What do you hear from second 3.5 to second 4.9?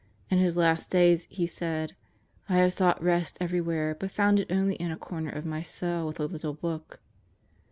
where, but found it only in